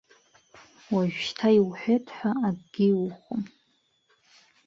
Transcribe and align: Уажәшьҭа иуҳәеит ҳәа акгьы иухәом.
Уажәшьҭа 0.93 1.49
иуҳәеит 1.57 2.05
ҳәа 2.17 2.31
акгьы 2.47 2.85
иухәом. 2.89 3.43